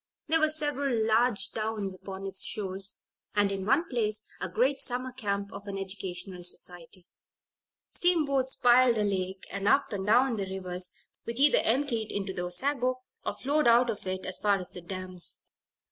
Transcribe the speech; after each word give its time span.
There 0.29 0.39
were 0.39 0.49
several 0.49 0.95
large 1.05 1.51
towns 1.51 1.93
upon 1.93 2.25
its 2.25 2.43
shores, 2.43 3.03
and, 3.35 3.51
in 3.51 3.67
one 3.67 3.87
place, 3.87 4.23
a 4.41 4.49
great 4.49 4.81
summer 4.81 5.11
camp 5.11 5.53
of 5.53 5.67
an 5.67 5.77
educational 5.77 6.43
society. 6.43 7.05
Steamboats 7.91 8.55
plied 8.55 8.95
the 8.95 9.03
lake, 9.03 9.45
and 9.51 9.67
up 9.67 9.93
and 9.93 10.07
down 10.07 10.37
the 10.37 10.47
rivers 10.47 10.91
which 11.25 11.39
either 11.39 11.59
emptied 11.59 12.11
into 12.11 12.33
the 12.33 12.41
Osago, 12.47 12.95
or 13.23 13.33
flowed 13.35 13.67
out 13.67 13.91
of 13.91 14.07
it, 14.07 14.25
as 14.25 14.39
far 14.39 14.57
as 14.57 14.71
the 14.71 14.81
dams. 14.81 15.37